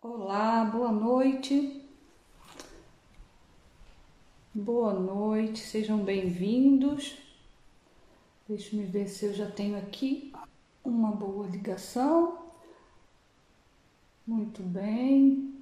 [0.00, 1.84] Olá, boa noite.
[4.54, 7.18] Boa noite, sejam bem-vindos.
[8.46, 10.32] Deixa-me ver se eu já tenho aqui
[10.84, 12.46] uma boa ligação.
[14.24, 15.52] Muito bem.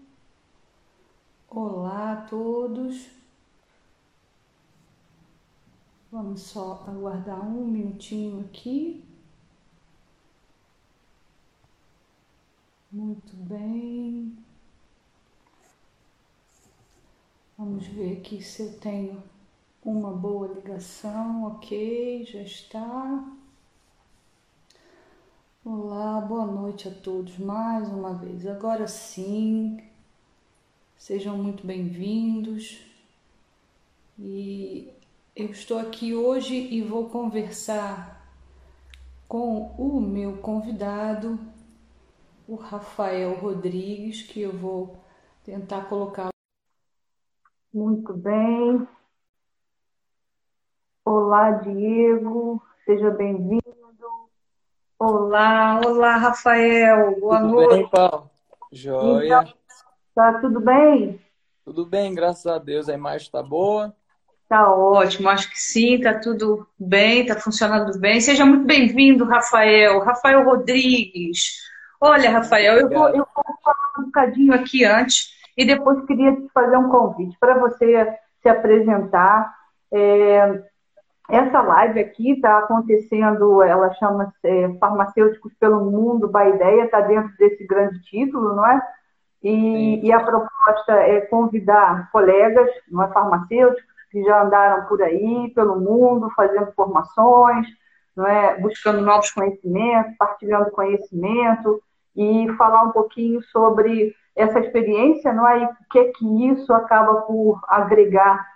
[1.48, 3.08] Olá a todos.
[6.12, 9.02] Vamos só aguardar um minutinho aqui.
[12.96, 14.34] Muito bem.
[17.58, 19.22] Vamos ver aqui se eu tenho
[19.84, 21.44] uma boa ligação.
[21.44, 23.22] Ok, já está.
[25.62, 28.46] Olá, boa noite a todos mais uma vez.
[28.46, 29.78] Agora sim,
[30.96, 32.80] sejam muito bem-vindos.
[34.18, 34.90] E
[35.36, 38.26] eu estou aqui hoje e vou conversar
[39.28, 41.38] com o meu convidado,
[42.48, 44.96] o Rafael Rodrigues, que eu vou
[45.44, 46.28] tentar colocar.
[47.72, 48.86] Muito bem.
[51.04, 53.62] Olá, Diego, seja bem-vindo.
[54.98, 57.68] Olá, olá, Rafael, boa tudo noite.
[57.68, 58.30] Tudo bem, Paulo?
[58.72, 59.26] Joia.
[59.26, 59.54] Então,
[60.14, 61.20] tá tudo bem?
[61.64, 62.88] Tudo bem, graças a Deus.
[62.88, 63.94] A imagem está boa?
[64.48, 68.20] Tá ótimo, acho que sim, tá tudo bem, tá funcionando bem.
[68.20, 69.98] Seja muito bem-vindo, Rafael.
[70.00, 71.66] Rafael Rodrigues.
[72.00, 76.48] Olha, Rafael, eu vou, eu vou falar um bocadinho aqui antes e depois queria te
[76.52, 79.54] fazer um convite para você se apresentar.
[79.92, 80.62] É,
[81.30, 87.34] essa live aqui está acontecendo, ela chama-se é, Farmacêuticos pelo Mundo, by Ideia, está dentro
[87.38, 88.80] desse grande título, não é?
[89.42, 95.52] E, e, a proposta é convidar colegas, não é, farmacêuticos, que já andaram por aí,
[95.54, 97.66] pelo mundo, fazendo formações,
[98.16, 98.58] não é?
[98.58, 101.80] buscando novos conhecimentos, partilhando conhecimento
[102.16, 105.62] e falar um pouquinho sobre essa experiência, não é?
[105.62, 108.46] E o que é que isso acaba por agregar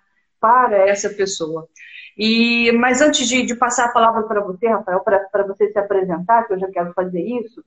[0.40, 1.68] para essa pessoa.
[2.16, 6.44] E, mas antes de, de passar a palavra para você, Rafael, para você se apresentar,
[6.44, 7.62] que eu já quero fazer isso,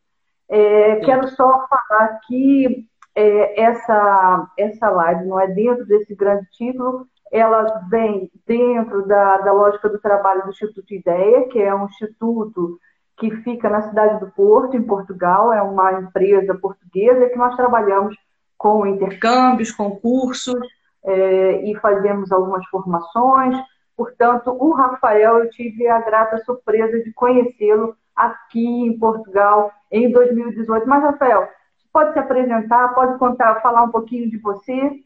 [0.49, 2.85] é, quero só falar que
[3.15, 9.51] é, essa, essa live não é dentro desse grande título, ela vem dentro da, da
[9.51, 12.79] lógica do trabalho do Instituto Ideia, que é um instituto
[13.17, 18.15] que fica na cidade do Porto, em Portugal, é uma empresa portuguesa que nós trabalhamos
[18.57, 20.59] com intercâmbios, concursos
[21.03, 23.57] é, e fazemos algumas formações.
[23.95, 30.87] Portanto, o Rafael, eu tive a grata surpresa de conhecê-lo aqui em Portugal em 2018.
[30.87, 31.47] Mas, Rafael,
[31.91, 35.03] pode se apresentar, pode contar, falar um pouquinho de você?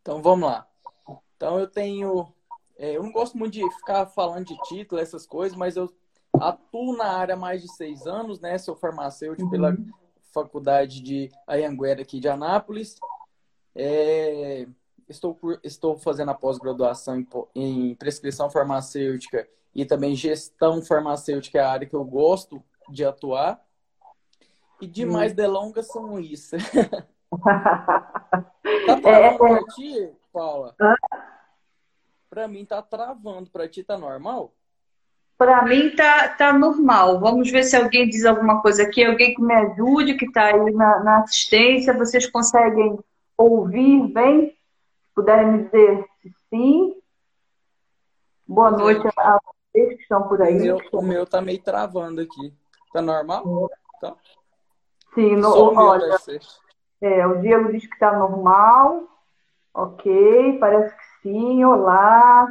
[0.00, 0.66] Então vamos lá.
[1.36, 2.32] Então eu tenho.
[2.80, 5.92] É, eu não gosto muito de ficar falando de título, essas coisas, mas eu
[6.40, 8.56] atuo na área há mais de seis anos, né?
[8.56, 9.50] Sou farmacêutico uhum.
[9.50, 9.76] pela
[10.32, 12.96] faculdade de Ayanguera aqui de Anápolis.
[13.74, 14.66] É,
[15.06, 21.70] estou, estou fazendo a pós-graduação em, em, prescrição farmacêutica e também gestão farmacêutica, é a
[21.70, 23.62] área que eu gosto de atuar.
[24.80, 25.12] E de uhum.
[25.12, 26.56] mais delongas são isso.
[28.86, 29.38] Tá travando é...
[29.38, 30.74] pra ti, Paula?
[30.80, 30.94] Hã?
[32.30, 33.50] Pra mim tá travando.
[33.50, 34.54] Pra ti tá normal?
[35.36, 37.18] Pra mim tá, tá normal.
[37.18, 39.04] Vamos ver se alguém diz alguma coisa aqui.
[39.04, 41.92] Alguém que me ajude, que tá aí na, na assistência.
[41.92, 42.98] Vocês conseguem
[43.36, 44.50] ouvir bem?
[44.50, 46.06] Se puderem me dizer
[46.48, 46.94] sim.
[48.46, 49.38] Boa noite a
[49.72, 50.56] vocês que estão por aí.
[50.56, 52.54] O meu, o meu tá meio travando aqui.
[52.92, 53.70] Tá normal?
[54.00, 54.14] Tá.
[55.14, 56.16] Sim, no, olha,
[57.00, 59.08] é, o Diego diz que está normal.
[59.72, 61.64] Ok, parece que sim.
[61.64, 62.48] Olá.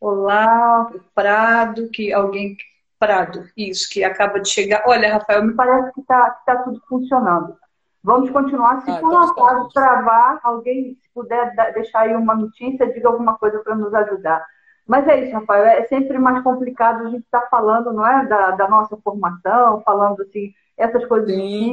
[0.00, 2.56] Olá, Prado, que alguém.
[2.98, 4.82] Prado, isso, que acaba de chegar.
[4.86, 7.56] Olha, Rafael, me parece que está tá tudo funcionando.
[8.02, 8.80] Vamos continuar.
[8.82, 13.38] Se ah, por então acaso travar, alguém, se puder deixar aí uma notícia, diga alguma
[13.38, 14.44] coisa para nos ajudar.
[14.86, 18.26] Mas é isso, Rafael, é sempre mais complicado a gente estar tá falando, não é,
[18.26, 21.72] da, da, nossa formação, falando assim, essas coisas e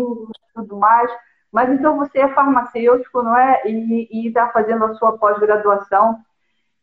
[0.54, 1.12] tudo mais.
[1.52, 3.63] Mas então você é farmacêutico, não é?
[3.66, 6.19] E está fazendo a sua pós-graduação.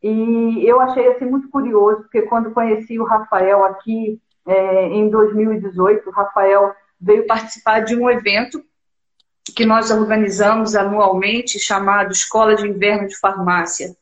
[0.02, 6.08] E eu achei assim muito curioso, porque quando conheci o Rafael aqui é, em 2018,
[6.08, 8.62] o Rafael veio participar de um evento
[9.54, 13.96] que nós organizamos anualmente chamado Escola de Inverno de Farmácia.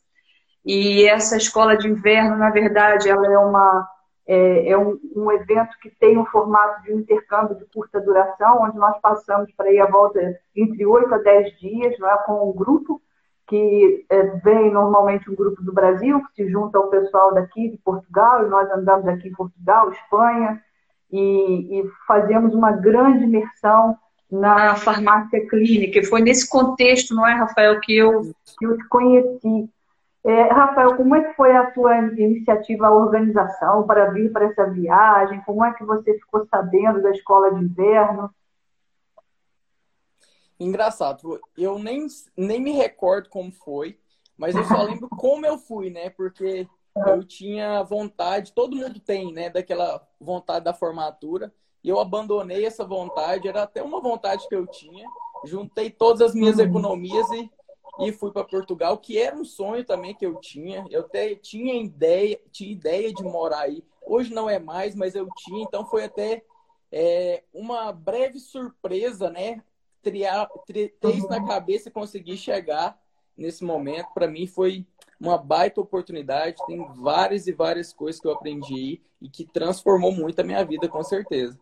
[0.65, 3.89] E essa escola de inverno, na verdade, ela é uma
[4.27, 8.63] é, é um, um, evento que tem um formato de um intercâmbio de curta duração,
[8.63, 10.19] onde nós passamos para ir a volta
[10.57, 13.03] entre 8 a 10 dias, não é, com um grupo
[13.47, 17.77] que é, vem normalmente um grupo do Brasil, que se junta ao pessoal daqui de
[17.79, 20.63] Portugal, e nós andamos aqui em Portugal, Espanha,
[21.11, 23.97] e, e fazemos uma grande imersão
[24.31, 25.99] na farmácia clínica.
[25.99, 28.23] E foi nesse contexto, não é, Rafael, que eu,
[28.59, 29.69] que eu te conheci.
[30.25, 34.65] É, Rafael, como é que foi a tua iniciativa, a organização para vir para essa
[34.71, 35.43] viagem?
[35.45, 38.31] Como é que você ficou sabendo da escola de inverno?
[40.59, 42.07] Engraçado, eu nem,
[42.37, 43.99] nem me recordo como foi,
[44.37, 46.11] mas eu só lembro como eu fui, né?
[46.11, 46.69] Porque
[47.07, 49.51] eu tinha vontade, todo mundo tem, né?
[49.51, 51.53] Daquela vontade da formatura.
[51.83, 55.07] E eu abandonei essa vontade, era até uma vontade que eu tinha.
[55.45, 56.65] Juntei todas as minhas uhum.
[56.65, 57.51] economias e
[58.01, 60.85] e fui para Portugal, que era um sonho também que eu tinha.
[60.91, 63.85] Eu até tinha ideia, tinha ideia de morar aí.
[64.03, 66.45] Hoje não é mais, mas eu tinha, então foi até
[66.91, 69.63] é, uma breve surpresa, né?
[70.05, 70.49] Triar,
[71.15, 72.97] isso na cabeça e conseguir chegar
[73.37, 74.09] nesse momento.
[74.15, 74.87] Para mim foi
[75.21, 76.57] uma baita oportunidade.
[76.67, 80.89] Tem várias e várias coisas que eu aprendi e que transformou muito a minha vida,
[80.89, 81.59] com certeza.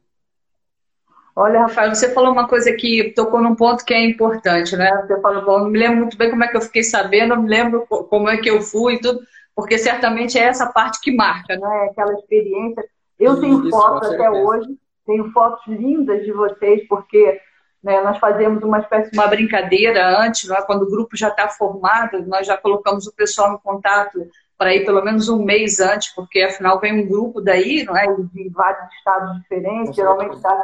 [1.34, 4.90] Olha, Rafael, você falou uma coisa que tocou num ponto que é importante, né?
[5.06, 7.42] Você falou, bom, não me lembro muito bem como é que eu fiquei sabendo, não
[7.42, 9.20] me lembro como é que eu fui e tudo,
[9.54, 11.88] porque certamente é essa parte que marca, né?
[11.90, 12.84] Aquela experiência.
[13.18, 17.40] Eu tenho Isso, fotos até hoje, tenho fotos lindas de vocês, porque
[17.82, 20.56] né, nós fazemos uma espécie de uma brincadeira antes, né?
[20.66, 24.26] quando o grupo já está formado, nós já colocamos o pessoal no contato
[24.56, 28.06] para ir pelo menos um mês antes, porque afinal vem um grupo daí, não é?
[28.06, 30.56] De vários estados diferentes, geralmente está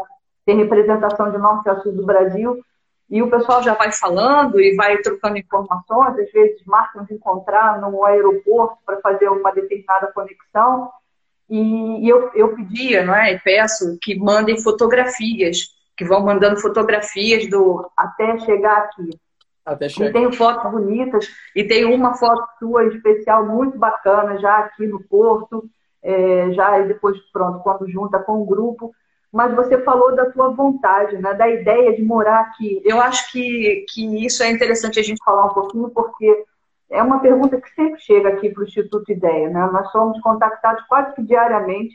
[0.47, 2.59] tem representação de norte a sul do Brasil,
[3.11, 7.79] e o pessoal já vai falando e vai trocando informações, às vezes marcam de encontrar
[7.81, 10.91] no aeroporto para fazer uma determinada conexão.
[11.51, 13.33] E, e eu, eu pedia, não é?
[13.33, 19.11] E peço que mandem fotografias, que vão mandando fotografias do até chegar aqui.
[19.67, 20.09] Até chegar.
[20.09, 25.03] E tenho fotos bonitas, e tem uma foto sua especial muito bacana já aqui no
[25.03, 25.69] Porto,
[26.03, 28.95] é, já e depois, pronto, quando junta com o grupo
[29.33, 31.35] mas você falou da tua vontade, né?
[31.35, 32.81] da ideia de morar aqui.
[32.85, 36.45] Eu acho que, que isso é interessante a gente falar um pouquinho, porque
[36.91, 39.51] é uma pergunta que sempre chega aqui para o Instituto Ideia.
[39.51, 39.69] Né?
[39.71, 41.95] Nós somos contactados quase que diariamente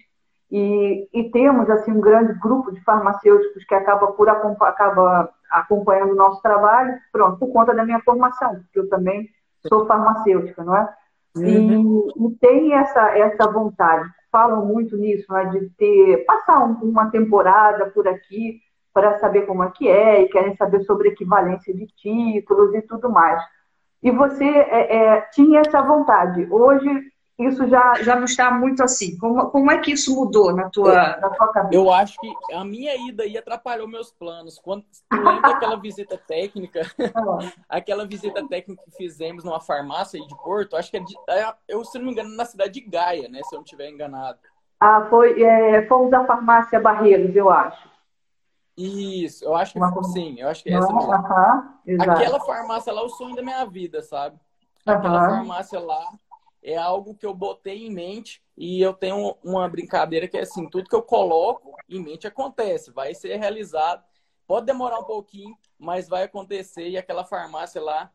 [0.55, 6.15] e, e, temos assim um grande grupo de farmacêuticos que acaba por acaba acompanhando o
[6.15, 9.27] nosso trabalho, pronto, por conta da minha formação, porque eu também
[9.67, 10.93] sou farmacêutica, não é?
[11.35, 12.07] Uhum.
[12.15, 17.85] E, e, tem essa, essa vontade falam muito nisso, né, de ter passar uma temporada
[17.91, 18.59] por aqui
[18.91, 23.11] para saber como é que é e querem saber sobre equivalência de títulos e tudo
[23.11, 23.41] mais.
[24.01, 26.47] E você é, é, tinha essa vontade.
[26.49, 29.17] Hoje isso já, já não está muito assim.
[29.17, 31.75] Como, como é que isso mudou na tua, na tua cabeça?
[31.75, 34.59] Eu acho que a minha ida aí atrapalhou meus planos.
[34.59, 36.81] Quando tu lembra aquela visita técnica,
[37.67, 41.53] aquela visita técnica que fizemos numa farmácia aí de Porto, acho que é, de, é
[41.67, 43.41] eu, se não me engano, na cidade de Gaia, né?
[43.43, 44.37] Se eu não estiver enganado.
[44.79, 47.89] Ah, foi, é, fomos à farmácia Barreiros, eu acho.
[48.77, 50.03] Isso, eu acho que Uma...
[50.03, 51.13] sim, eu acho que é essa mesmo.
[52.01, 54.37] Aquela farmácia lá é o sonho da minha vida, sabe?
[54.85, 56.11] Aquela farmácia lá
[56.63, 60.69] é algo que eu botei em mente e eu tenho uma brincadeira que é assim,
[60.69, 64.03] tudo que eu coloco em mente acontece, vai ser realizado.
[64.47, 68.11] Pode demorar um pouquinho, mas vai acontecer e aquela farmácia lá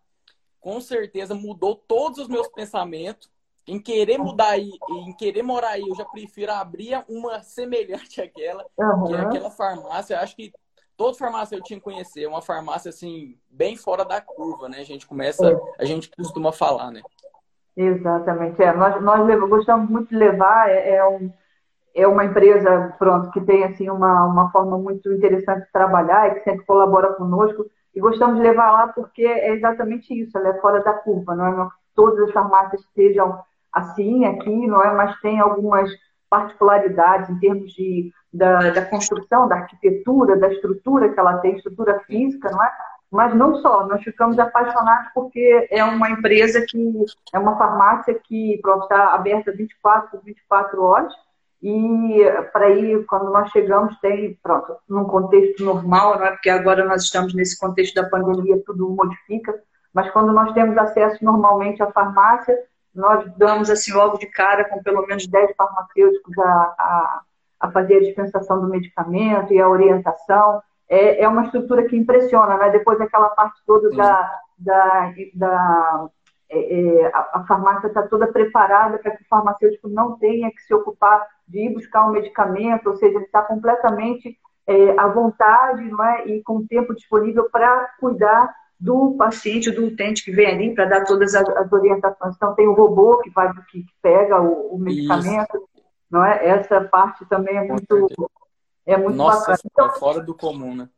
[0.61, 3.31] com certeza mudou todos os meus pensamentos.
[3.67, 8.65] Em querer mudar aí, em querer morar aí, eu já prefiro abrir uma semelhante àquela,
[8.79, 9.05] uhum.
[9.05, 10.15] que é aquela farmácia.
[10.15, 10.53] Eu acho que
[10.97, 14.78] todo farmácia eu tinha que conhecer, uma farmácia assim, bem fora da curva, né?
[14.78, 15.57] A gente começa, é.
[15.78, 17.02] a gente costuma falar, né?
[17.78, 18.61] Exatamente.
[18.61, 21.32] É, nós, nós gostamos muito de levar, é, é, um,
[21.94, 26.35] é uma empresa pronto, que tem assim, uma, uma forma muito interessante de trabalhar e
[26.35, 27.66] que sempre colabora conosco.
[27.94, 31.47] E gostamos de levar lá porque é exatamente isso, ela é fora da curva, não
[31.47, 31.56] é?
[31.56, 33.38] Não, todas as farmácias sejam
[33.73, 34.92] assim aqui, não é?
[34.92, 35.88] Mas tem algumas
[36.28, 42.00] particularidades em termos de, da, da construção, da arquitetura, da estrutura que ela tem, estrutura
[42.00, 42.73] física, não é?
[43.11, 48.61] Mas não só, nós ficamos apaixonados porque é uma empresa que é uma farmácia que
[48.83, 51.12] está aberta 24 por 24 horas.
[51.61, 52.23] E
[52.53, 56.31] para ir, quando nós chegamos, tem, pronto, num contexto normal, não é?
[56.31, 59.59] Porque agora nós estamos nesse contexto da pandemia, tudo modifica.
[59.93, 62.57] Mas quando nós temos acesso normalmente à farmácia,
[62.95, 67.23] nós damos assim logo de cara com pelo menos 10 farmacêuticos a, a,
[67.61, 72.57] a fazer a dispensação do medicamento e a orientação é, é uma estrutura que impressiona,
[72.57, 72.71] né?
[72.71, 76.09] Depois daquela parte toda da, da, da
[76.50, 80.73] é, é, a, farmácia está toda preparada para que o farmacêutico não tenha que se
[80.73, 86.04] ocupar de ir buscar um medicamento, ou seja, ele está completamente é, à vontade não
[86.04, 86.26] é?
[86.26, 91.04] e com tempo disponível para cuidar do paciente, do utente que vem ali para dar
[91.04, 92.37] todas as, as, orientações.
[92.37, 95.68] Então tem o robô que vai que pega o, o medicamento, Isso.
[96.11, 96.47] não é?
[96.47, 98.09] Essa parte também é muito
[98.88, 99.59] é muito Nossa, bacana.
[99.64, 100.88] Então, é fora do comum, né?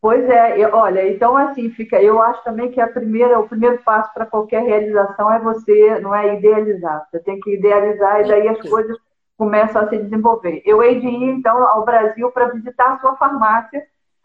[0.00, 2.00] Pois é, eu, olha, então assim fica.
[2.00, 6.14] Eu acho também que a primeira, o primeiro passo para qualquer realização é você, não
[6.14, 7.06] é idealizar.
[7.10, 8.96] Você tem que idealizar e daí as coisas
[9.36, 10.62] começam a se desenvolver.
[10.64, 13.82] Eu hei de ir então ao Brasil para visitar a sua farmácia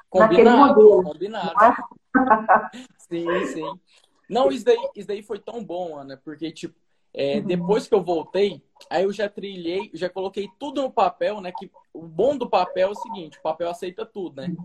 [0.10, 1.04] combinado, naquele modelo.
[1.04, 1.54] Combinado.
[1.64, 1.76] É?
[3.00, 3.80] sim, sim.
[4.30, 6.76] Não, isso daí, isso daí foi tão bom, Ana, porque tipo
[7.14, 7.44] é, uhum.
[7.44, 11.52] Depois que eu voltei, aí eu já trilhei, já coloquei tudo no papel, né?
[11.58, 14.56] Que o bom do papel é o seguinte: o papel aceita tudo, né?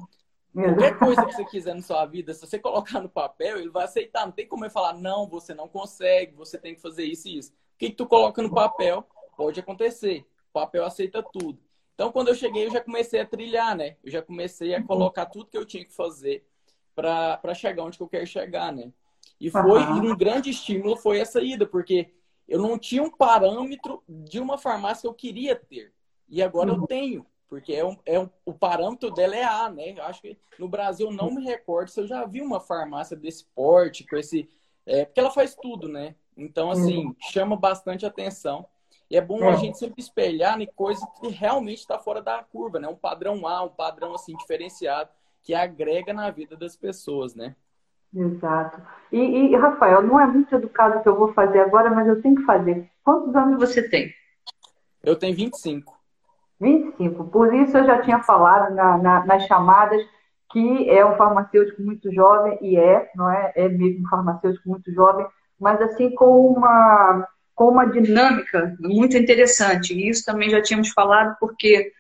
[0.53, 3.85] Qualquer coisa que você quiser na sua vida, se você colocar no papel, ele vai
[3.85, 4.25] aceitar.
[4.25, 7.39] Não tem como ele falar, não, você não consegue, você tem que fazer isso e
[7.39, 7.51] isso.
[7.51, 9.05] O que, que tu coloca no papel
[9.37, 10.25] pode acontecer.
[10.51, 11.59] O papel aceita tudo.
[11.95, 13.97] Então, quando eu cheguei, eu já comecei a trilhar, né?
[14.03, 16.47] Eu já comecei a colocar tudo que eu tinha que fazer
[16.95, 18.93] para chegar onde eu quero chegar, né?
[19.41, 20.13] E foi uhum.
[20.13, 22.13] um grande estímulo foi essa ida, porque
[22.49, 25.93] eu não tinha um parâmetro de uma farmácia que eu queria ter.
[26.29, 26.83] E agora uhum.
[26.83, 27.27] eu tenho.
[27.49, 29.91] Porque é um, é um, o parâmetro dela é A, né?
[29.97, 33.45] Eu acho que no Brasil não me recordo se eu já vi uma farmácia desse
[33.55, 34.49] porte, com esse.
[34.87, 36.15] É, porque ela faz tudo, né?
[36.37, 37.17] Então, assim, uhum.
[37.21, 38.67] chama bastante atenção.
[39.09, 39.59] E é bom a uhum.
[39.59, 42.89] gente sempre espelhar em coisa que realmente está fora da curva, né?
[42.89, 45.11] Um padrão A, um padrão assim diferenciado,
[45.43, 47.55] que agrega na vida das pessoas, né?
[48.15, 48.81] Exato.
[49.11, 52.37] E, e, Rafael, não é muito educado que eu vou fazer agora, mas eu tenho
[52.37, 52.89] que fazer.
[53.03, 54.13] Quantos anos você tem?
[55.03, 55.93] Eu tenho 25.
[56.61, 57.25] 25.
[57.25, 60.03] Por isso eu já tinha falado na, na, nas chamadas
[60.55, 63.53] que é um farmacêutico muito jovem, e é, não é?
[63.57, 65.27] É mesmo um farmacêutico muito jovem,
[65.59, 69.93] mas assim com uma, com uma dinâmica muito interessante.
[69.93, 71.91] E isso também já tínhamos falado, porque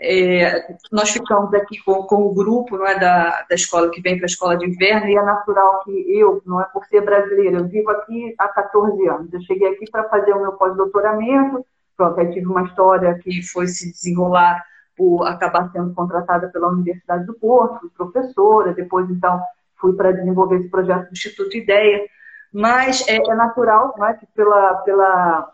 [0.00, 4.16] é, nós ficamos aqui com, com, o grupo não é, da, da escola que vem
[4.16, 7.58] para a escola de inverno, e é natural que eu, não é por ser brasileira,
[7.58, 9.32] eu vivo aqui há 14 anos.
[9.32, 11.64] Eu cheguei aqui para fazer o meu pós-doutoramento,
[12.00, 14.64] Pronto, tive uma história que foi se desenrolar
[14.96, 19.38] por acabar sendo contratada pela Universidade do Porto, professora, depois então
[19.76, 22.06] fui para desenvolver esse projeto do Instituto Ideia.
[22.50, 25.52] Mas é, é natural né, que pela, pela,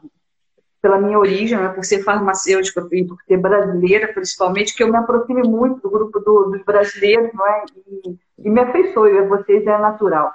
[0.81, 4.97] pela minha origem, né, por ser farmacêutica e por ser brasileira, principalmente, que eu me
[4.97, 9.67] aproxime muito do grupo do, dos brasileiros não é, e, e me afeiçoe a vocês,
[9.67, 10.33] é natural.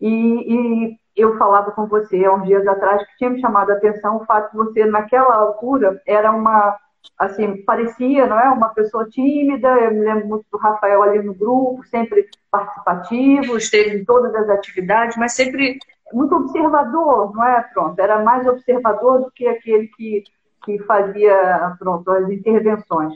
[0.00, 3.74] E, e eu falava com você há uns dias atrás que tinha me chamado a
[3.74, 6.76] atenção o fato de você, naquela altura, era uma,
[7.18, 8.48] assim, parecia, não é?
[8.48, 13.98] Uma pessoa tímida, eu me lembro muito do Rafael ali no grupo, sempre participativo, esteve
[13.98, 15.78] em todas as atividades, mas sempre
[16.12, 17.62] muito observador, não é?
[17.72, 20.24] Pronto, era mais observador do que aquele que,
[20.64, 23.14] que fazia, pronto, as intervenções.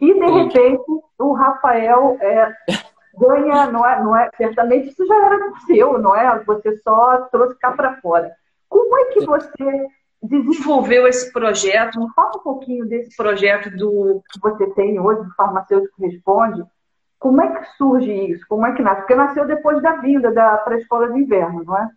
[0.00, 0.84] E, de repente,
[1.18, 2.52] o Rafael é,
[3.16, 6.42] ganha, não é, não é, certamente isso já era seu, não é?
[6.44, 8.32] Você só trouxe cá para fora.
[8.68, 9.86] Como é que você
[10.22, 12.00] desenvolveu esse projeto?
[12.00, 16.64] Me fala um pouquinho desse projeto do que você tem hoje, do Farmacêutico Responde.
[17.18, 18.44] Como é que surge isso?
[18.48, 19.02] Como é que nasce?
[19.02, 21.88] Porque nasceu depois da vinda para a escola de inverno, não é?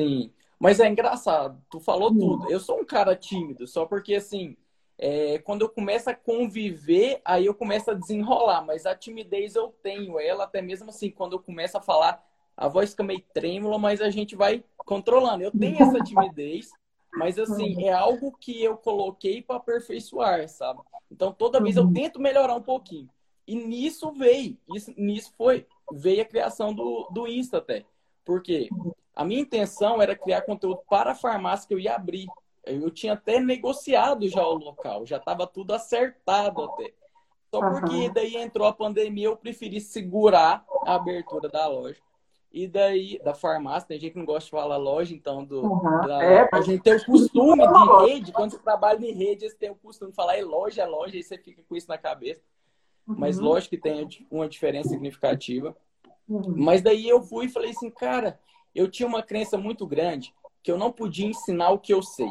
[0.00, 2.18] Sim, mas é engraçado, tu falou Sim.
[2.18, 2.50] tudo.
[2.50, 4.56] Eu sou um cara tímido, só porque assim,
[4.98, 9.74] é, quando eu começo a conviver, aí eu começo a desenrolar, mas a timidez eu
[9.82, 12.22] tenho ela, até mesmo assim, quando eu começo a falar,
[12.54, 15.42] a voz fica meio trêmula, mas a gente vai controlando.
[15.42, 16.68] Eu tenho essa timidez,
[17.14, 20.80] mas assim, é algo que eu coloquei para aperfeiçoar, sabe?
[21.10, 21.92] Então toda vez eu uhum.
[21.94, 23.08] tento melhorar um pouquinho.
[23.46, 27.86] E nisso veio, isso, nisso foi, veio a criação do, do Insta até.
[28.24, 28.68] Porque
[29.14, 32.26] a minha intenção era criar conteúdo para a farmácia que eu ia abrir.
[32.64, 36.92] Eu tinha até negociado já o local, já estava tudo acertado até.
[37.50, 38.12] Só porque uhum.
[38.12, 42.00] daí entrou a pandemia, eu preferi segurar a abertura da loja.
[42.52, 46.00] E daí, da farmácia, tem gente que não gosta de falar loja, então do, uhum.
[46.06, 49.56] da, é, a gente tem o costume de rede, quando você trabalha em rede, você
[49.56, 51.96] tem o costume de falar é loja, é loja, e você fica com isso na
[51.96, 52.40] cabeça.
[53.06, 53.14] Uhum.
[53.18, 55.76] Mas lógico que tem uma diferença significativa.
[56.30, 56.54] Uhum.
[56.56, 58.38] Mas daí eu fui e falei assim, cara,
[58.72, 60.32] eu tinha uma crença muito grande
[60.62, 62.30] que eu não podia ensinar o que eu sei.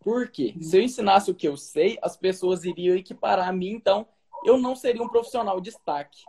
[0.00, 0.54] Por quê?
[0.60, 4.06] Se eu ensinasse o que eu sei, as pessoas iriam equiparar a mim, então
[4.44, 6.22] eu não seria um profissional de destaque.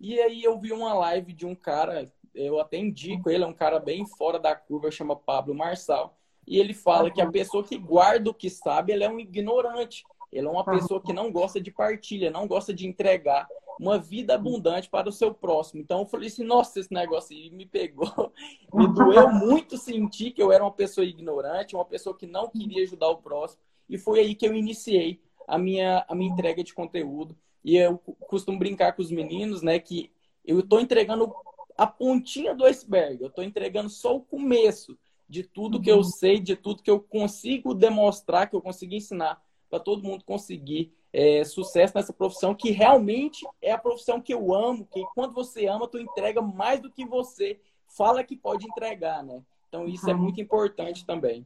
[0.00, 3.54] E aí eu vi uma live de um cara, eu até indico ele, é um
[3.54, 6.18] cara bem fora da curva, chama Pablo Marçal.
[6.46, 10.04] E ele fala que a pessoa que guarda o que sabe, ela é um ignorante.
[10.34, 13.46] Ele é uma pessoa que não gosta de partilha, não gosta de entregar
[13.78, 15.80] uma vida abundante para o seu próximo.
[15.80, 18.32] Então eu falei assim, nossa, esse negócio aí me pegou,
[18.74, 22.82] me doeu muito sentir que eu era uma pessoa ignorante, uma pessoa que não queria
[22.82, 23.62] ajudar o próximo.
[23.88, 27.36] E foi aí que eu iniciei a minha, a minha entrega de conteúdo.
[27.64, 27.98] E eu
[28.28, 30.10] costumo brincar com os meninos, né, que
[30.44, 31.32] eu estou entregando
[31.76, 34.98] a pontinha do iceberg, eu estou entregando só o começo
[35.28, 36.04] de tudo que eu uhum.
[36.04, 39.42] sei, de tudo que eu consigo demonstrar, que eu consigo ensinar
[39.74, 44.54] para todo mundo conseguir é, sucesso nessa profissão, que realmente é a profissão que eu
[44.54, 49.24] amo, que quando você ama, tu entrega mais do que você fala que pode entregar,
[49.24, 49.42] né?
[49.68, 50.20] Então isso é uhum.
[50.20, 51.44] muito importante também.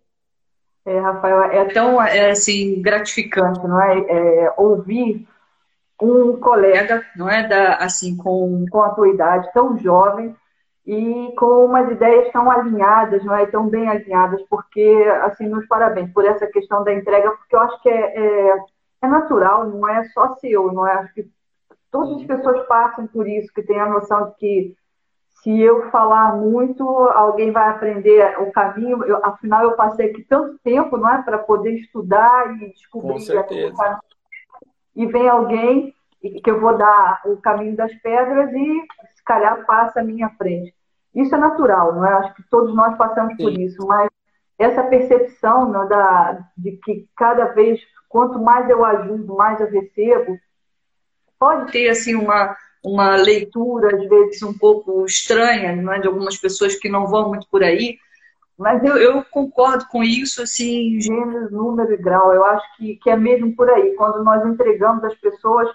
[0.85, 3.99] É, Rafael, é tão é, assim gratificante, não é?
[3.99, 4.54] é?
[4.58, 5.26] Ouvir
[6.02, 10.37] um colega, não é, da, assim com, com a tua idade, tão jovem
[10.88, 16.11] e com umas ideias tão alinhadas, não é, tão bem alinhadas, porque assim nos parabéns
[16.14, 18.59] por essa questão da entrega, porque eu acho que é, é,
[19.02, 20.95] é natural, não é só seu, não é?
[20.95, 21.28] Acho que
[21.90, 24.76] todas as pessoas passam por isso, que tem a noção de que
[25.42, 29.04] se eu falar muito, alguém vai aprender o caminho.
[29.04, 33.12] Eu, afinal, eu passei aqui tanto tempo, não é, para poder estudar e descobrir.
[33.12, 34.00] Com certeza.
[34.97, 38.83] E vem alguém que eu vou dar o caminho das pedras e
[39.14, 40.77] se calhar passa à minha frente.
[41.21, 42.13] Isso é natural, não é?
[42.15, 43.43] Acho que todos nós passamos Sim.
[43.43, 44.09] por isso, mas
[44.59, 50.39] essa percepção né, da, de que cada vez, quanto mais eu ajudo, mais eu recebo,
[51.39, 55.99] pode ter assim uma uma leitura, às vezes, um pouco estranha, não é?
[55.99, 57.99] de algumas pessoas que não vão muito por aí,
[58.59, 62.33] mas eu, eu concordo com isso, assim, gênero, número e grau.
[62.33, 63.95] Eu acho que, que é mesmo por aí.
[63.95, 65.69] Quando nós entregamos as pessoas,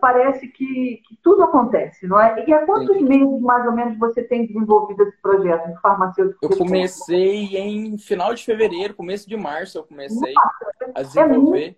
[0.00, 2.44] parece que, que tudo acontece, não é?
[2.46, 3.04] E há quantos Sim.
[3.04, 6.38] meses, mais ou menos, você tem desenvolvido esse projeto de farmacêutico?
[6.42, 11.76] Eu comecei em final de fevereiro, começo de março, eu comecei Nossa, a é desenvolver.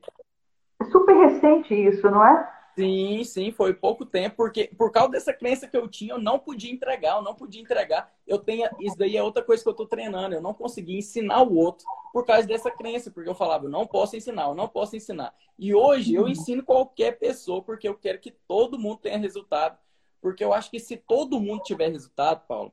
[0.81, 2.56] É super recente isso, não é?
[2.77, 6.39] Sim, sim, foi pouco tempo, porque por causa dessa crença que eu tinha, eu não
[6.39, 8.13] podia entregar, eu não podia entregar.
[8.27, 11.43] Eu tenho, isso daí é outra coisa que eu estou treinando, eu não conseguia ensinar
[11.43, 14.69] o outro por causa dessa crença, porque eu falava, eu não posso ensinar, eu não
[14.69, 15.35] posso ensinar.
[15.59, 16.29] E hoje eu uhum.
[16.29, 19.79] ensino qualquer pessoa, porque eu quero que todo mundo tenha resultado,
[20.21, 22.71] porque eu acho que se todo mundo tiver resultado, Paulo,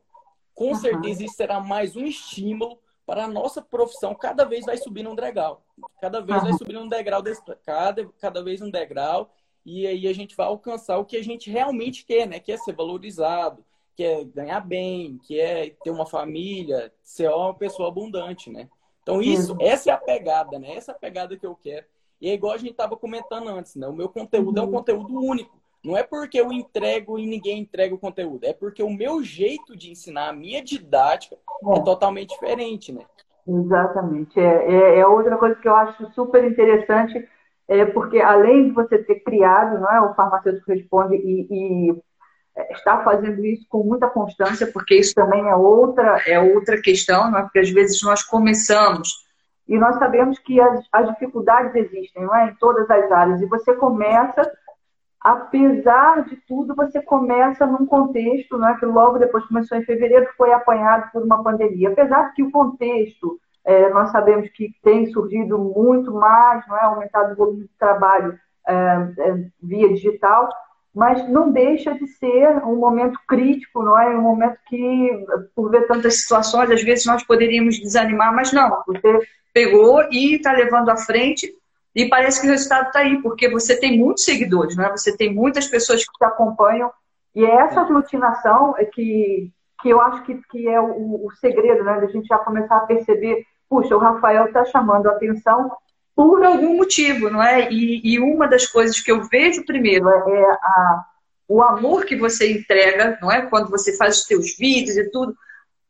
[0.54, 0.76] com uhum.
[0.76, 5.16] certeza isso será mais um estímulo para a nossa profissão cada vez vai subir um
[5.16, 5.64] degrau.
[6.02, 7.22] Cada vez vai subir um degrau,
[7.66, 9.30] cada, cada vez um degrau
[9.66, 12.40] e aí a gente vai alcançar o que a gente realmente quer, né?
[12.40, 13.64] Que é ser valorizado,
[13.96, 18.68] que é ganhar bem, que é ter uma família, ser uma pessoa abundante, né?
[19.02, 20.76] Então isso, essa é a pegada, né?
[20.76, 21.86] Essa é a pegada que eu quero.
[22.20, 23.88] E é igual a gente estava comentando antes, né?
[23.88, 24.64] O meu conteúdo uhum.
[24.64, 24.78] é um uhum.
[24.78, 25.62] conteúdo único.
[25.84, 29.76] Não é porque eu entrego e ninguém entrega o conteúdo, é porque o meu jeito
[29.76, 33.06] de ensinar, a minha didática é, é totalmente diferente, né?
[33.46, 34.40] Exatamente.
[34.40, 37.28] É, é, é outra coisa que eu acho super interessante
[37.68, 41.96] é, porque além de você ter criado, não é, o farmacêutico responde e, e
[42.56, 47.32] é, está fazendo isso com muita constância, porque isso também é outra é outra questão,
[47.32, 47.42] não é?
[47.44, 49.24] Porque às vezes nós começamos
[49.68, 53.46] e nós sabemos que as, as dificuldades existem, não é, em todas as áreas e
[53.46, 54.50] você começa
[55.24, 60.28] apesar de tudo, você começa num contexto, não é, que logo depois começou em fevereiro,
[60.36, 61.90] foi apanhado por uma pandemia.
[61.90, 67.34] Apesar que o contexto é, nós sabemos que tem surgido muito mais, não é, aumentado
[67.34, 70.50] o volume de trabalho é, é, via digital,
[70.94, 74.16] mas não deixa de ser um momento crítico, não é?
[74.16, 79.20] Um momento que, por ver tantas situações, às vezes nós poderíamos desanimar, mas não, você
[79.54, 81.52] pegou e está levando à frente
[81.96, 84.92] e parece que o resultado está aí, porque você tem muitos seguidores, não é?
[84.92, 86.92] Você tem muitas pessoas que te acompanham
[87.36, 91.84] e é essa aglutinação é que, que eu acho que, que é o, o segredo,
[91.84, 92.00] né?
[92.00, 95.72] Da gente já começar a perceber puxa, o Rafael está chamando a atenção
[96.16, 97.72] por algum motivo, não é?
[97.72, 101.06] E, e, uma das coisas que eu vejo primeiro é, é a,
[101.48, 103.42] o amor que você entrega, não é?
[103.48, 105.36] Quando você faz os seus vídeos e tudo,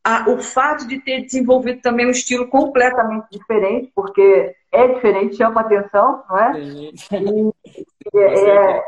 [0.02, 5.60] a, o fato de ter desenvolvido também um estilo completamente diferente, porque é diferente, chama
[5.60, 6.54] atenção, não é?
[8.14, 8.84] E, é,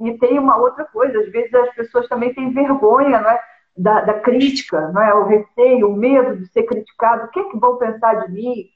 [0.00, 3.40] e tem uma outra coisa, às vezes as pessoas também têm vergonha, não é?
[3.76, 5.14] Da, da, crítica, não é?
[5.14, 8.66] o receio, o medo de ser criticado, o que, é que vão pensar de mim?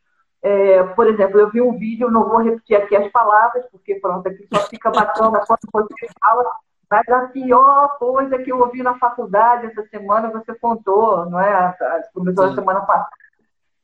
[0.42, 4.26] É, por exemplo, eu vi um vídeo, não vou repetir aqui as palavras, porque pronto,
[4.28, 6.44] aqui só fica bacana quando você fala,
[6.90, 11.74] mas a pior coisa que eu ouvi na faculdade essa semana você contou, não é?
[12.14, 13.08] Começou a semana passada.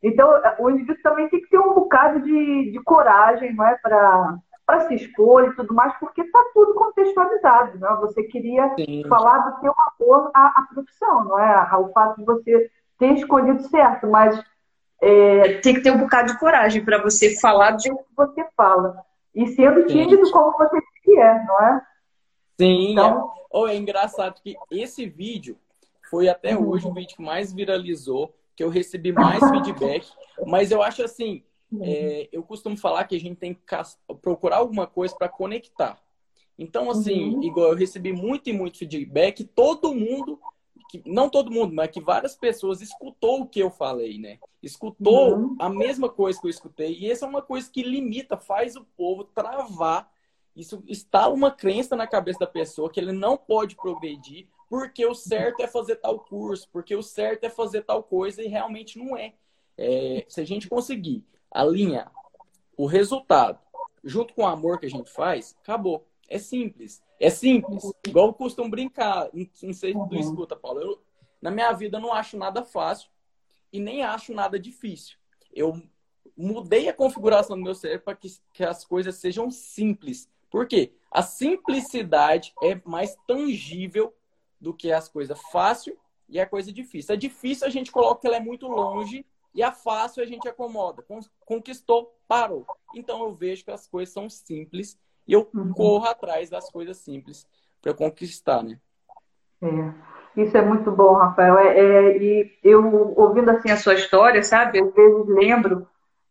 [0.02, 3.76] Então, o indivíduo também tem que ter um bocado de, de coragem, não é?
[3.76, 7.78] Para para se expor e tudo mais, porque está tudo contextualizado.
[7.78, 7.88] Né?
[8.00, 9.04] Você queria Sim.
[9.08, 11.68] falar do seu amor à, à profissão, não é?
[11.70, 14.40] Ao fato de você ter escolhido certo, mas
[15.00, 18.46] é, tem que ter um bocado de coragem para você falar do jeito que você
[18.56, 18.96] fala.
[19.34, 20.78] E sendo tímido como você
[21.18, 21.82] é, não é?
[22.58, 22.92] Sim.
[22.92, 23.32] Então...
[23.38, 23.42] É.
[23.54, 25.58] Oh, é engraçado que esse vídeo
[26.10, 26.70] foi até uhum.
[26.70, 30.10] hoje o vídeo que mais viralizou, que eu recebi mais feedback,
[30.46, 31.44] mas eu acho assim,
[31.80, 33.62] é, eu costumo falar que a gente tem que
[34.20, 36.00] procurar alguma coisa para conectar.
[36.58, 37.42] Então, assim, uhum.
[37.42, 40.38] igual eu recebi muito e muito feedback, todo mundo,
[40.90, 44.38] que, não todo mundo, mas que várias pessoas escutou o que eu falei, né?
[44.62, 45.56] Escutou uhum.
[45.58, 46.98] a mesma coisa que eu escutei.
[46.98, 50.12] E essa é uma coisa que limita, faz o povo travar
[50.54, 55.14] isso instala uma crença na cabeça da pessoa que ele não pode progredir porque o
[55.14, 59.16] certo é fazer tal curso, porque o certo é fazer tal coisa e realmente não
[59.16, 59.34] é.
[59.76, 62.12] é se a gente conseguir alinhar
[62.76, 63.58] o resultado
[64.02, 66.06] junto com o amor que a gente faz, acabou.
[66.28, 67.02] É simples.
[67.20, 67.92] É simples.
[68.06, 69.28] Igual eu costumo brincar.
[69.32, 70.18] Não sei se tu uhum.
[70.18, 70.80] escuta, Paulo.
[70.80, 71.02] Eu,
[71.40, 73.10] na minha vida, eu não acho nada fácil
[73.72, 75.16] e nem acho nada difícil.
[75.52, 75.80] Eu
[76.36, 80.28] mudei a configuração do meu cérebro para que, que as coisas sejam simples.
[80.50, 80.92] Por quê?
[81.10, 84.14] A simplicidade é mais tangível
[84.60, 87.14] do que as coisas fácil e a coisa difícil.
[87.14, 90.48] A difícil a gente coloca que ela é muito longe e a fácil a gente
[90.48, 91.04] acomoda.
[91.44, 92.66] Conquistou, parou.
[92.94, 95.72] Então eu vejo que as coisas são simples e eu uhum.
[95.72, 97.46] corro atrás das coisas simples
[97.80, 98.78] para conquistar, né?
[99.60, 100.12] É.
[100.36, 101.58] Isso é muito bom, Rafael.
[101.58, 105.86] É, é, e eu, ouvindo assim a sua história, sabe, às vezes lembro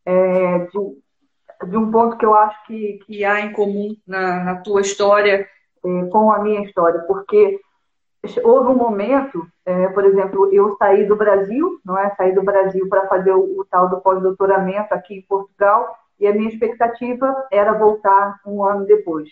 [0.05, 4.55] é, de, de um ponto que eu acho que, que há em comum na, na
[4.62, 5.47] tua história
[5.86, 7.60] é, com a minha história, porque
[8.43, 12.13] houve um momento, é, por exemplo, eu saí do Brasil, não é?
[12.15, 16.34] Saí do Brasil para fazer o, o, tal do pós-doutoramento aqui em Portugal, e a
[16.34, 19.29] minha expectativa era voltar um ano depois.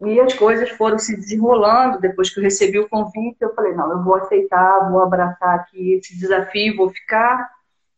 [0.00, 1.98] E as coisas foram se desenrolando.
[1.98, 5.94] Depois que eu recebi o convite, eu falei: não, eu vou aceitar, vou abraçar aqui
[5.94, 7.50] esse desafio, vou ficar.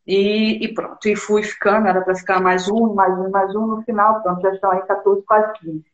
[0.07, 3.67] E, e pronto, e fui ficando, era para ficar mais um, mais um, mais um,
[3.67, 5.85] no final, pronto, já estão aí 14, quase 15.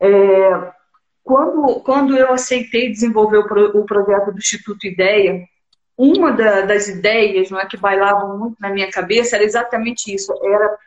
[0.00, 0.72] É,
[1.28, 5.44] quando, quando eu aceitei desenvolver o, pro, o projeto do Instituto Ideia,
[5.94, 10.32] uma da, das ideias não é, que bailavam muito na minha cabeça era exatamente isso.
[10.42, 10.78] Era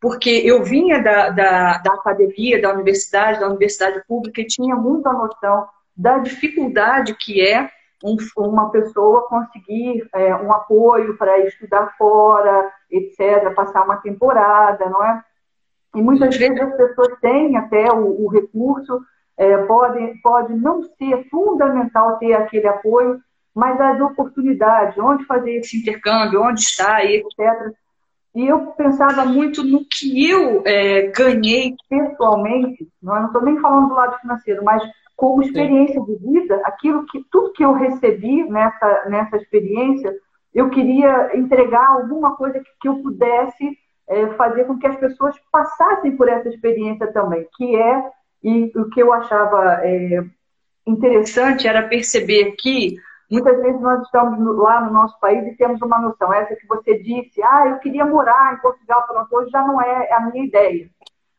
[0.00, 5.12] porque eu vinha da, da, da academia, da universidade, da universidade pública e tinha muita
[5.12, 7.68] noção da dificuldade que é
[8.02, 15.04] um, uma pessoa conseguir é, um apoio para estudar fora, etc., passar uma temporada, não
[15.04, 15.22] é?
[15.94, 19.02] E muitas vezes as pessoas têm até o, o recurso,
[19.42, 23.18] é, pode, pode não ser fundamental ter aquele apoio,
[23.52, 27.26] mas as oportunidades, onde fazer esse intercâmbio, onde está, etc.
[28.36, 33.94] E eu pensava muito no que eu é, ganhei pessoalmente, não estou nem falando do
[33.94, 34.80] lado financeiro, mas
[35.16, 36.06] como experiência Sim.
[36.06, 40.14] de vida, aquilo que tudo que eu recebi nessa, nessa experiência,
[40.54, 43.76] eu queria entregar alguma coisa que, que eu pudesse
[44.08, 48.02] é, fazer com que as pessoas passassem por essa experiência também, que é
[48.42, 50.24] e o que eu achava é,
[50.86, 52.96] interessante era perceber que
[53.30, 56.98] muitas vezes nós estamos lá no nosso país e temos uma noção, essa que você
[56.98, 60.90] disse, ah, eu queria morar em Portugal, pronto, hoje já não é a minha ideia.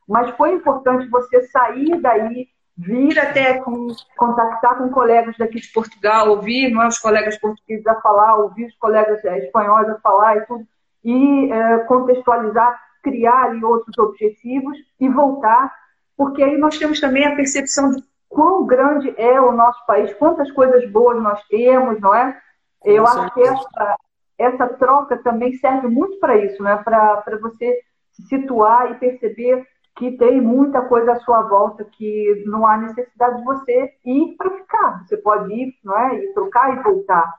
[0.08, 3.88] Mas foi importante você sair daí, vir até com,
[4.18, 8.66] contactar com colegas daqui de Portugal, ouvir não é, os colegas portugueses a falar, ouvir
[8.66, 10.66] os colegas é, espanhóis a falar e tudo,
[11.04, 15.72] e é, contextualizar, criar outros objetivos e voltar
[16.18, 20.52] porque aí nós temos também a percepção de quão grande é o nosso país, quantas
[20.52, 22.38] coisas boas nós temos, não é?
[22.84, 23.96] Eu acho que essa,
[24.38, 26.76] essa troca também serve muito para isso, né?
[26.78, 27.80] para você
[28.12, 33.38] se situar e perceber que tem muita coisa à sua volta que não há necessidade
[33.38, 35.04] de você ir para ficar.
[35.06, 36.16] Você pode ir, não é?
[36.16, 37.32] E trocar e voltar.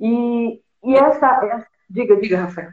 [0.00, 1.66] E, e essa, essa...
[1.88, 2.70] Diga, diga, Rafael.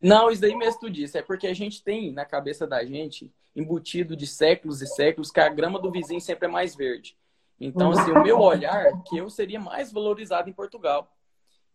[0.00, 1.18] Não, isso daí mesmo tu disse.
[1.18, 5.40] É porque a gente tem na cabeça da gente, embutido de séculos e séculos, que
[5.40, 7.16] a grama do vizinho sempre é mais verde.
[7.60, 11.14] Então, assim, o meu olhar que eu seria mais valorizado em Portugal.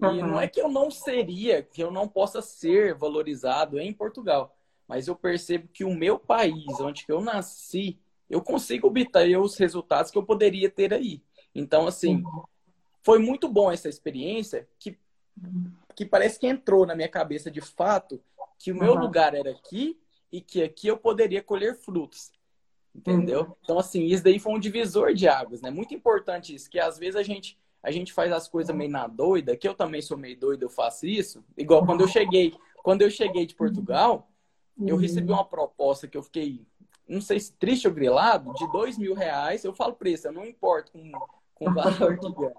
[0.02, 0.28] E uhum.
[0.28, 4.58] não é que eu não seria, que eu não possa ser valorizado em Portugal.
[4.88, 10.10] Mas eu percebo que o meu país, onde eu nasci, eu consigo obter os resultados
[10.10, 11.22] que eu poderia ter aí.
[11.54, 12.44] Então, assim, uhum.
[13.04, 14.98] foi muito bom essa experiência que
[15.96, 18.22] que parece que entrou na minha cabeça de fato
[18.60, 19.00] que o meu uhum.
[19.00, 20.00] lugar era aqui
[20.32, 22.32] e que aqui eu poderia colher frutos.
[22.94, 23.42] Entendeu?
[23.42, 23.56] Uhum.
[23.62, 25.70] Então, assim, isso daí foi um divisor de águas, né?
[25.70, 29.08] Muito importante isso, que às vezes a gente, a gente faz as coisas meio na
[29.08, 31.44] doida, que eu também sou meio doido, eu faço isso.
[31.58, 32.54] Igual quando eu cheguei,
[32.84, 34.30] quando eu cheguei de Portugal,
[34.86, 36.66] eu recebi uma proposta que eu fiquei,
[37.08, 39.64] não sei se triste ou grilado, de dois mil reais.
[39.64, 41.12] Eu falo preço, eu não importo com,
[41.54, 42.54] com o valor que ganha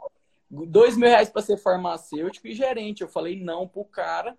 [0.51, 3.03] dois mil reais para ser farmacêutico e gerente.
[3.03, 4.37] Eu falei não pro cara,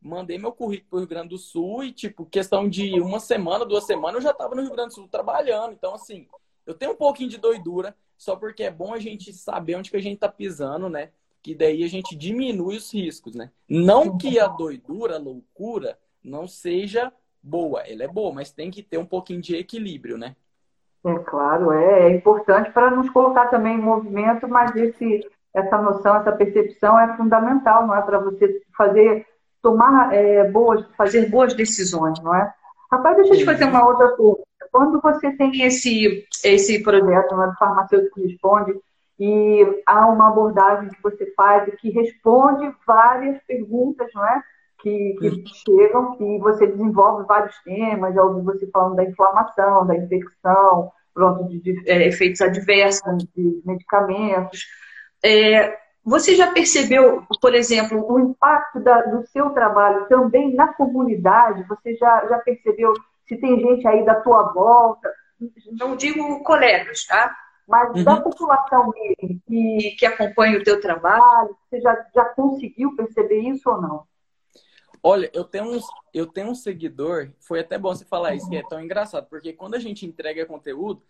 [0.00, 3.84] mandei meu currículo pro Rio Grande do Sul e, tipo, questão de uma semana, duas
[3.84, 5.72] semanas, eu já estava no Rio Grande do Sul trabalhando.
[5.72, 6.26] Então, assim,
[6.66, 9.96] eu tenho um pouquinho de doidura, só porque é bom a gente saber onde que
[9.96, 11.10] a gente tá pisando, né?
[11.42, 13.50] Que daí a gente diminui os riscos, né?
[13.68, 17.80] Não que a doidura, a loucura, não seja boa.
[17.82, 20.36] Ela é boa, mas tem que ter um pouquinho de equilíbrio, né?
[21.04, 25.24] É claro, é, é importante para nos colocar também em movimento, mas esse
[25.58, 29.26] essa noção, essa percepção é fundamental, não é, para você fazer,
[29.62, 32.52] tomar é, boas, fazer boas decisões, não é?
[32.90, 34.42] Rapaz, deixa eu te fazer uma outra pergunta.
[34.72, 38.74] quando você tem esse, esse projeto né, do farmacêutico responde
[39.20, 44.42] e há uma abordagem que você faz e que responde várias perguntas, não é?
[44.80, 49.96] Que, que chegam, que você desenvolve vários temas, já ouvi você falando da inflamação, da
[49.96, 54.60] infecção, pronto, de, de é, efeitos adversos de medicamentos.
[55.24, 61.66] É, você já percebeu, por exemplo, o impacto da, do seu trabalho também na comunidade?
[61.68, 62.94] Você já, já percebeu
[63.26, 65.12] se tem gente aí da tua volta?
[65.78, 67.36] Não digo colegas, tá?
[67.68, 68.04] Mas uhum.
[68.04, 73.68] da população mesmo que, que acompanha o teu trabalho, você já, já conseguiu perceber isso
[73.68, 74.04] ou não?
[75.02, 75.80] Olha, eu tenho, um,
[76.14, 79.52] eu tenho um seguidor, foi até bom você falar isso, que é tão engraçado, porque
[79.52, 81.02] quando a gente entrega conteúdo,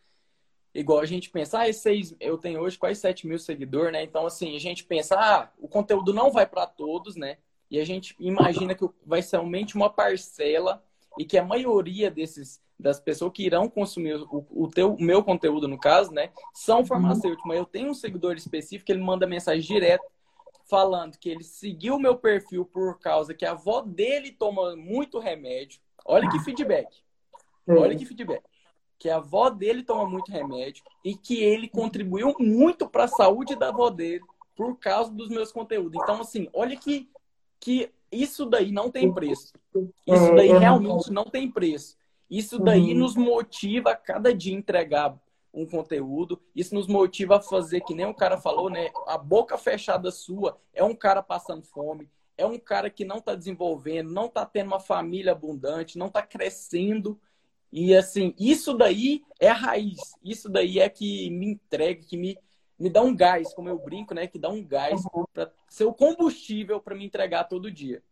[0.74, 4.02] igual a gente pensa, ah, seis, eu tenho hoje quase 7 mil seguidores, né?
[4.02, 7.38] Então, assim, a gente pensa, ah, o conteúdo não vai para todos, né?
[7.70, 10.82] E a gente imagina que vai ser somente uma parcela
[11.18, 15.22] e que a maioria desses das pessoas que irão consumir o, o, teu, o meu
[15.24, 17.44] conteúdo, no caso, né, são farmacêuticos.
[17.44, 20.04] Mas eu tenho um seguidor específico, ele manda mensagem direto
[20.70, 25.18] falando que ele seguiu o meu perfil por causa que a avó dele toma muito
[25.18, 25.80] remédio.
[26.04, 26.86] Olha que feedback.
[27.66, 28.47] Olha que feedback
[28.98, 33.54] que a avó dele toma muito remédio e que ele contribuiu muito para a saúde
[33.54, 34.24] da avó dele
[34.56, 36.00] por causa dos meus conteúdos.
[36.02, 37.08] Então, assim, olha que,
[37.60, 39.52] que isso daí não tem preço.
[40.06, 41.96] Isso daí realmente não tem preço.
[42.28, 45.16] Isso daí nos motiva a cada dia entregar
[45.54, 46.40] um conteúdo.
[46.54, 48.90] Isso nos motiva a fazer, que nem o cara falou, né?
[49.06, 53.34] A boca fechada sua é um cara passando fome, é um cara que não está
[53.34, 57.18] desenvolvendo, não está tendo uma família abundante, não está crescendo
[57.72, 59.98] e assim, isso daí é a raiz.
[60.24, 62.38] Isso daí é que me entrega, que me,
[62.78, 64.26] me dá um gás, como eu brinco, né?
[64.26, 65.24] Que dá um gás uhum.
[65.32, 68.02] para ser o combustível para me entregar todo dia.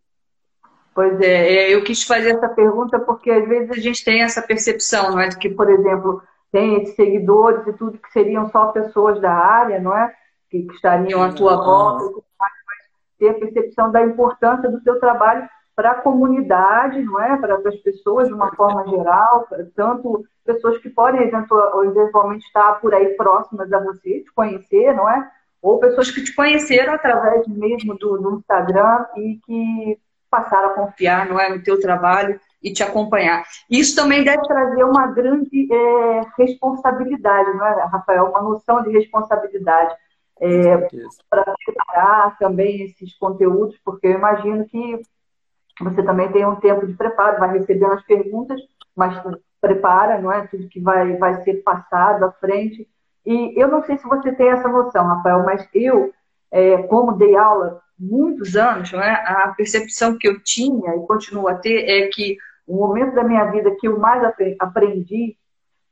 [0.95, 4.41] Pois é, é, eu quis fazer essa pergunta porque às vezes a gente tem essa
[4.41, 5.29] percepção, não é?
[5.29, 9.79] De que, por exemplo, tem esses seguidores e tudo que seriam só pessoas da área,
[9.81, 10.15] não é?
[10.51, 12.51] Que, que estariam à tua volta, mas
[13.19, 17.37] ter a percepção da importância do seu trabalho para a comunidade, não é?
[17.37, 23.09] Para as pessoas de uma forma geral, tanto pessoas que podem eventualmente estar por aí
[23.11, 25.31] próximas a você, te conhecer, não é?
[25.61, 29.99] Ou pessoas que te conheceram através mesmo do, do Instagram e que
[30.31, 33.45] passaram a confiar, não é, no teu trabalho e te acompanhar.
[33.71, 38.31] Isso também deve trazer uma grande é, responsabilidade, não é, Rafael?
[38.31, 39.95] Uma noção de responsabilidade.
[40.39, 40.77] É,
[41.31, 45.01] para preparar também esses conteúdos, porque eu imagino que
[45.81, 48.61] você também tem um tempo de preparo, vai recebendo as perguntas,
[48.95, 49.15] mas
[49.61, 50.47] prepara, não é?
[50.47, 52.89] Tudo que vai, vai ser passado à frente.
[53.25, 56.13] E eu não sei se você tem essa noção, Rafael, mas eu,
[56.51, 59.11] é, como dei aula muitos anos, é?
[59.11, 62.37] a percepção que eu tinha e continuo a ter é que
[62.67, 64.23] o momento da minha vida que eu mais
[64.59, 65.37] aprendi,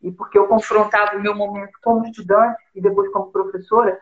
[0.03, 3.99] e porque eu confrontava o meu momento como estudante e depois como professora,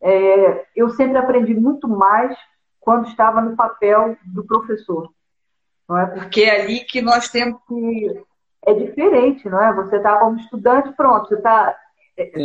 [0.00, 2.36] é, eu sempre aprendi muito mais
[2.80, 5.13] quando estava no papel do professor
[5.88, 6.06] não é?
[6.06, 8.24] Porque é ali que nós temos que.
[8.66, 9.74] É diferente, não é?
[9.74, 11.78] Você está como estudante, pronto, você está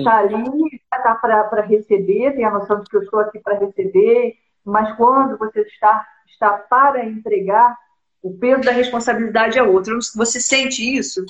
[0.03, 4.37] tá ali, está para receber, tem a noção de que eu estou aqui para receber,
[4.65, 7.77] mas quando você está, está para entregar,
[8.21, 9.97] o peso da responsabilidade é outro.
[10.15, 11.25] Você sente isso?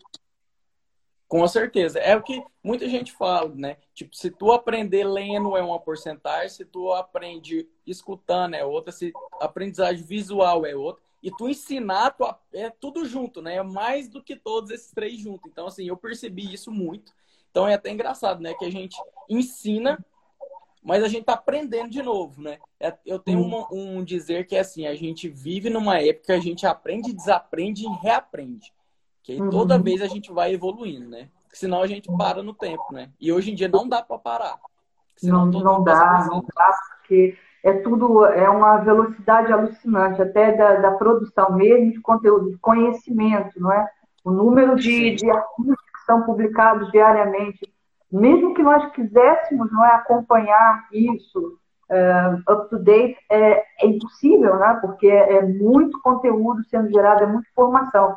[1.28, 2.00] Com certeza.
[2.00, 3.78] É o que muita gente fala, né?
[3.94, 9.14] Tipo, se tu aprender lendo é uma porcentagem, se tu aprende escutando é outra, se
[9.40, 13.56] aprendizagem visual é outra e tu ensinar tu, é tudo junto, né?
[13.56, 15.50] É mais do que todos esses três juntos.
[15.52, 17.14] Então, assim, eu percebi isso muito.
[17.52, 18.54] Então é até engraçado, né?
[18.54, 18.96] Que a gente
[19.30, 20.04] ensina,
[20.82, 22.60] mas a gente tá aprendendo de novo, né?
[22.80, 26.32] É, eu tenho um, um, dizer que é assim, a gente vive numa época que
[26.32, 28.74] a gente aprende, desaprende e reaprende.
[29.24, 29.84] Que aí toda uhum.
[29.84, 31.30] vez a gente vai evoluindo, né?
[31.44, 33.12] Porque senão a gente para no tempo, né?
[33.20, 34.60] E hoje em dia não dá para parar.
[35.18, 40.76] Senão não, não dá, não dá, porque é tudo, é uma velocidade alucinante, até da,
[40.76, 43.88] da, produção mesmo de conteúdo, de conhecimento, não é?
[44.24, 47.60] O número de, de artigos que são publicados diariamente,
[48.12, 54.58] mesmo que nós quiséssemos não é, acompanhar isso uh, up to date, é, é, impossível,
[54.58, 54.78] né?
[54.82, 58.16] Porque é, é, muito conteúdo sendo gerado, é muita informação.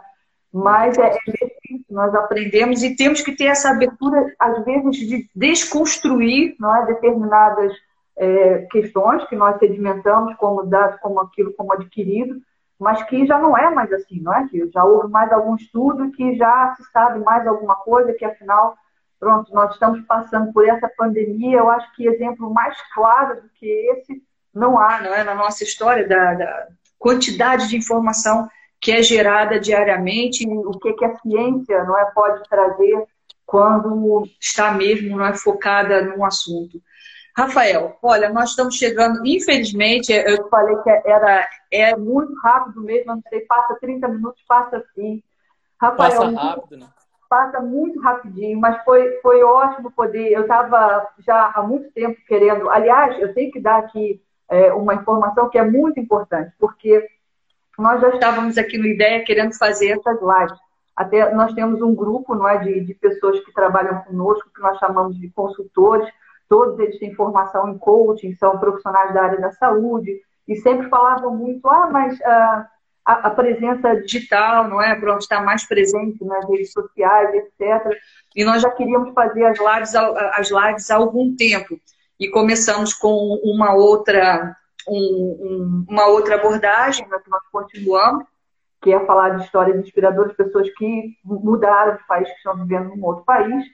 [0.52, 5.30] Mas é, é difícil, nós aprendemos e temos que ter essa abertura, às vezes, de
[5.34, 7.72] desconstruir não é, determinadas
[8.16, 12.40] é, questões que nós sedimentamos como dados, como aquilo, como adquirido,
[12.78, 14.48] mas que já não é mais assim, não é?
[14.72, 18.76] Já houve mais algum estudo que já se sabe mais alguma coisa, que afinal,
[19.20, 21.58] pronto, nós estamos passando por essa pandemia.
[21.58, 24.22] Eu acho que exemplo mais claro do que esse
[24.52, 28.48] não há, não é, na nossa história da, da quantidade de informação
[28.80, 33.04] que é gerada diariamente, o que, que a ciência não é, pode trazer
[33.46, 36.82] quando está mesmo não é, focada num assunto.
[37.36, 43.22] Rafael, olha, nós estamos chegando, infelizmente, eu falei que era é muito rápido mesmo, não
[43.28, 45.22] sei, passa 30 minutos, passa assim.
[45.80, 46.86] Rafael, passa rápido, né?
[47.30, 50.30] Passa muito rapidinho, mas foi, foi ótimo poder.
[50.30, 52.68] Eu estava já há muito tempo querendo.
[52.68, 57.08] Aliás, eu tenho que dar aqui é, uma informação que é muito importante, porque
[57.78, 60.58] nós já estávamos aqui no IDEA querendo fazer essas lives.
[60.94, 64.78] Até nós temos um grupo não é, de, de pessoas que trabalham conosco, que nós
[64.78, 66.06] chamamos de consultores
[66.48, 71.36] todos eles têm formação em coaching, são profissionais da área da saúde, e sempre falavam
[71.36, 72.68] muito, ah, mas ah,
[73.04, 74.94] a, a, presença digital, não é?
[74.94, 77.98] Pronto, está mais presente nas redes sociais, etc.
[78.34, 81.78] E nós já queríamos fazer as lives, as lives há algum tempo.
[82.18, 84.56] E começamos com uma outra,
[84.88, 88.24] um, um, uma outra abordagem, que nós continuamos,
[88.80, 93.04] que é falar de histórias inspiradoras, pessoas que mudaram de país, que estão vivendo num
[93.04, 93.64] outro país.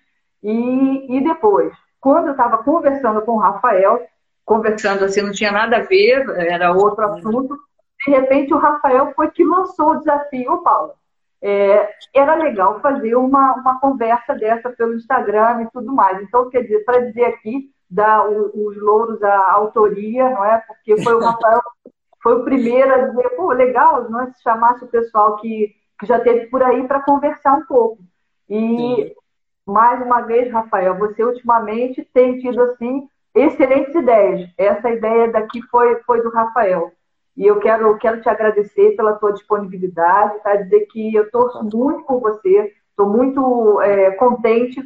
[0.42, 4.06] E, e depois, quando eu estava conversando com o Rafael,
[4.44, 7.58] conversando assim, não tinha nada a ver, era outro assunto,
[8.06, 10.94] de repente o Rafael foi que lançou o desafio, ô Paula,
[11.42, 16.20] é, era legal fazer uma, uma conversa dessa pelo Instagram e tudo mais.
[16.22, 20.58] Então, quer dizer, para dizer aqui, dar os louros à autoria, não é?
[20.66, 21.60] Porque foi o Rafael,
[22.22, 24.32] foi o primeiro a dizer, pô, legal, não é?
[24.32, 27.98] Se chamasse o pessoal que, que já teve por aí para conversar um pouco.
[28.48, 29.14] E Sim
[29.68, 34.48] mais uma vez, Rafael, você ultimamente tem tido assim excelentes ideias.
[34.56, 36.90] Essa ideia daqui foi, foi do Rafael.
[37.36, 40.56] E eu quero, quero te agradecer pela tua disponibilidade, tá?
[40.56, 44.82] Dizer que eu torço muito por você, estou muito é, contente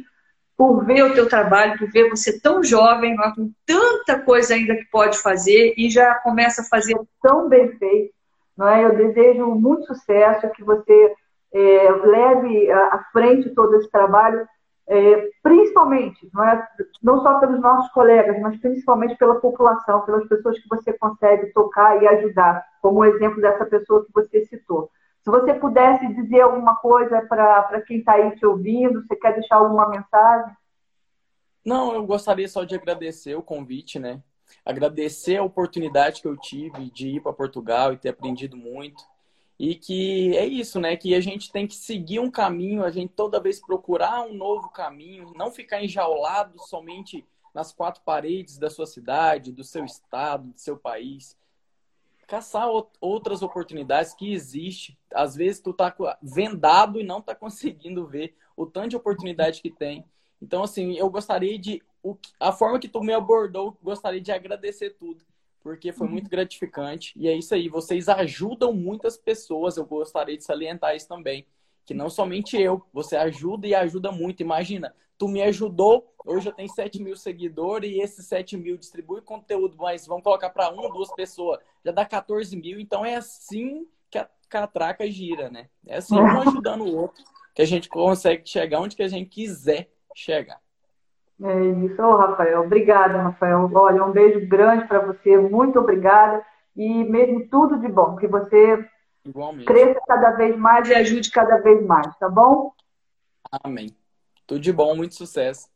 [0.55, 4.85] por ver o teu trabalho, por ver você tão jovem, com tanta coisa ainda que
[4.91, 8.13] pode fazer e já começa a fazer tão bem feito.
[8.55, 8.83] Não é?
[8.83, 11.13] Eu desejo muito sucesso, que você
[11.53, 14.45] é, leve à frente todo esse trabalho
[14.87, 16.67] é, principalmente, não, é,
[17.01, 22.01] não só pelos nossos colegas, mas principalmente pela população, pelas pessoas que você consegue tocar
[22.01, 24.89] e ajudar, como o exemplo dessa pessoa que você citou.
[25.23, 29.55] Se você pudesse dizer alguma coisa para quem está aí te ouvindo, você quer deixar
[29.55, 30.53] alguma mensagem?
[31.65, 34.21] Não, eu gostaria só de agradecer o convite, né?
[34.65, 39.01] Agradecer a oportunidade que eu tive de ir para Portugal e ter aprendido muito.
[39.59, 40.97] E que é isso, né?
[40.97, 44.69] Que a gente tem que seguir um caminho, a gente toda vez procurar um novo
[44.69, 50.59] caminho, não ficar enjaulado somente nas quatro paredes da sua cidade, do seu estado, do
[50.59, 51.37] seu país.
[52.27, 52.67] Caçar
[52.99, 54.97] outras oportunidades que existem.
[55.13, 59.69] Às vezes tu tá vendado e não tá conseguindo ver o tanto de oportunidade que
[59.69, 60.03] tem.
[60.41, 61.81] Então, assim, eu gostaria de.
[62.39, 65.23] A forma que tu me abordou, gostaria de agradecer tudo
[65.63, 67.13] porque foi muito gratificante.
[67.15, 71.47] E é isso aí, vocês ajudam muitas pessoas, eu gostaria de salientar isso também.
[71.85, 74.41] Que não somente eu, você ajuda e ajuda muito.
[74.41, 79.21] Imagina, tu me ajudou, hoje eu tenho 7 mil seguidores e esses 7 mil distribui
[79.21, 82.79] conteúdo, mas vamos colocar para uma, duas pessoas, já dá 14 mil.
[82.79, 85.69] Então é assim que a catraca gira, né?
[85.87, 87.23] É assim, um ajudando o outro,
[87.55, 90.61] que a gente consegue chegar onde que a gente quiser chegar.
[91.41, 92.61] É isso, oh, Rafael.
[92.61, 93.69] Obrigada, Rafael.
[93.73, 95.37] Olha, um beijo grande para você.
[95.37, 96.43] Muito obrigada.
[96.75, 98.15] E mesmo tudo de bom.
[98.15, 98.85] Que você
[99.25, 99.65] Igualmente.
[99.65, 102.71] cresça cada vez mais e ajude cada vez mais, tá bom?
[103.63, 103.95] Amém.
[104.45, 105.67] Tudo de bom, muito sucesso.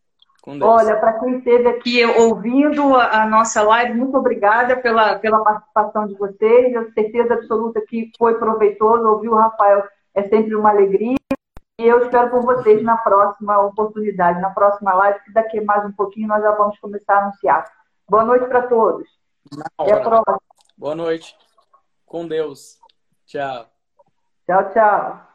[0.62, 6.08] Olha, para quem esteve aqui ouvindo a, a, nossa live, muito obrigada pela, pela participação
[6.08, 6.74] de vocês.
[6.74, 9.06] Eu tenho certeza absoluta que foi proveitoso.
[9.06, 9.84] Ouvir o Rafael
[10.16, 11.18] é sempre uma alegria.
[11.80, 15.92] E eu espero por vocês na próxima oportunidade, na próxima live, que daqui mais um
[15.92, 17.72] pouquinho nós já vamos começar a anunciar.
[18.10, 19.08] Boa noite para todos.
[19.78, 20.40] Até a próxima.
[20.76, 21.38] Boa noite.
[22.06, 22.80] Com Deus.
[23.28, 23.68] Tchau.
[24.48, 25.27] Tchau, tchau.